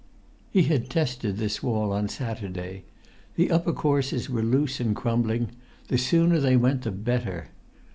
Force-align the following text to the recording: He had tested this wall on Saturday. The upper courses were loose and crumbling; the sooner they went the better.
He 0.49 0.63
had 0.63 0.89
tested 0.89 1.37
this 1.37 1.61
wall 1.61 1.91
on 1.93 2.09
Saturday. 2.09 2.85
The 3.35 3.51
upper 3.51 3.71
courses 3.71 4.31
were 4.31 4.41
loose 4.41 4.79
and 4.79 4.95
crumbling; 4.95 5.49
the 5.89 5.99
sooner 5.99 6.39
they 6.39 6.57
went 6.57 6.81
the 6.81 6.89
better. 6.89 7.49